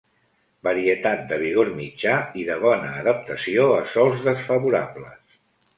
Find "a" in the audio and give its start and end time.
3.79-3.81